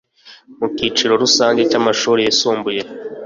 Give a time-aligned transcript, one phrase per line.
[0.59, 2.81] Mu kiciro rusange cy'amashuri yisumbuye,